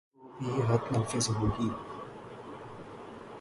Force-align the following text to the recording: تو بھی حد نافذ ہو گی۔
تو 0.37 0.45
بھی 0.53 0.61
حد 0.69 0.83
نافذ 0.91 1.25
ہو 1.37 1.45
گی۔ 1.55 1.67